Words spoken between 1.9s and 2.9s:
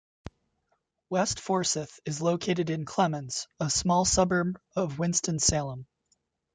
is located in